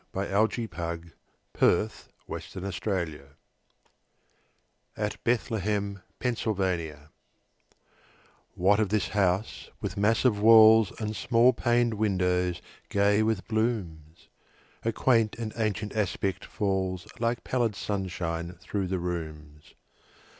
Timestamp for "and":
10.99-11.15, 15.35-15.53